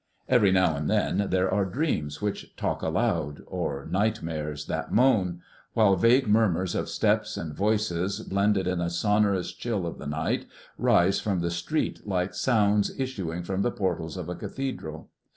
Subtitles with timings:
[0.27, 5.41] Every now and then there are dreams which talk aloud, or nightmares that moan;
[5.73, 10.47] while vague murmurs of steps and voices, blended in the sonorous chill of the night,
[10.79, 15.11] rise from the street like sounds issuing from the portals of a cathedral.